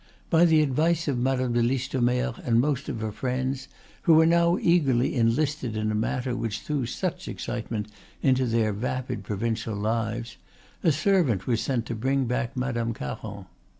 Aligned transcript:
By 0.31 0.45
the 0.45 0.63
advice 0.63 1.07
of 1.07 1.19
Madame 1.19 1.53
de 1.53 1.61
Listomere 1.61 2.33
and 2.43 2.59
most 2.59 2.89
of 2.89 3.01
her 3.01 3.11
friends, 3.11 3.67
who 4.01 4.15
were 4.15 4.25
now 4.25 4.57
eagerly 4.57 5.13
enlisted 5.13 5.77
in 5.77 5.91
a 5.91 5.93
matter 5.93 6.35
which 6.35 6.61
threw 6.61 6.87
such 6.87 7.27
excitement 7.27 7.87
into 8.23 8.47
their 8.47 8.73
vapid 8.73 9.23
provincial 9.23 9.75
lives, 9.75 10.37
a 10.83 10.91
servant 10.91 11.45
was 11.45 11.61
sent 11.61 11.85
to 11.85 11.93
bring 11.93 12.25
back 12.25 12.57
Monsieur 12.57 12.91
Caron. 12.93 13.45